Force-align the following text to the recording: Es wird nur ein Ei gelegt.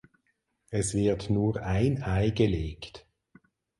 Es 0.71 0.95
wird 0.95 1.29
nur 1.29 1.61
ein 1.61 2.01
Ei 2.01 2.31
gelegt. 2.31 3.05